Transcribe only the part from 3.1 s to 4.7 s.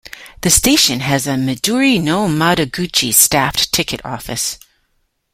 staffed ticket office.